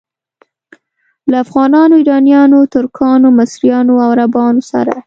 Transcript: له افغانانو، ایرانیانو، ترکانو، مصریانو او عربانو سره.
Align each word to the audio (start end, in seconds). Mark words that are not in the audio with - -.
له 1.29 1.35
افغانانو، 1.45 1.93
ایرانیانو، 1.99 2.59
ترکانو، 2.73 3.27
مصریانو 3.39 3.93
او 4.03 4.09
عربانو 4.13 4.61
سره. 4.71 4.93